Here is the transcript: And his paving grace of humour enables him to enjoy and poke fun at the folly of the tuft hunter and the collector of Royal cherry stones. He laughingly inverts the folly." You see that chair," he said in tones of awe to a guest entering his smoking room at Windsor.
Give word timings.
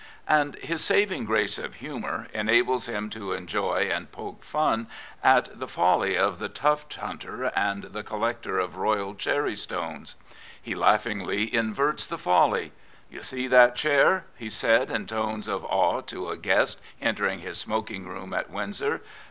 And 0.27 0.55
his 0.55 0.87
paving 0.87 1.25
grace 1.25 1.59
of 1.59 1.75
humour 1.75 2.27
enables 2.33 2.87
him 2.87 3.11
to 3.11 3.33
enjoy 3.33 3.87
and 3.93 4.11
poke 4.11 4.43
fun 4.43 4.87
at 5.23 5.59
the 5.59 5.67
folly 5.67 6.17
of 6.17 6.39
the 6.39 6.49
tuft 6.49 6.95
hunter 6.95 7.51
and 7.55 7.83
the 7.83 8.01
collector 8.01 8.57
of 8.57 8.77
Royal 8.77 9.13
cherry 9.13 9.55
stones. 9.55 10.15
He 10.59 10.73
laughingly 10.73 11.53
inverts 11.53 12.07
the 12.07 12.17
folly." 12.17 12.71
You 13.11 13.21
see 13.21 13.45
that 13.49 13.75
chair," 13.75 14.25
he 14.35 14.49
said 14.49 14.89
in 14.89 15.05
tones 15.05 15.47
of 15.47 15.63
awe 15.65 16.01
to 16.07 16.29
a 16.31 16.35
guest 16.35 16.81
entering 16.99 17.41
his 17.41 17.59
smoking 17.59 18.07
room 18.07 18.33
at 18.33 18.49
Windsor. 18.49 19.03